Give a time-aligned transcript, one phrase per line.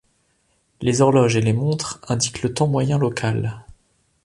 [0.81, 3.63] Les horloges et les montres indiquent le temps moyen local.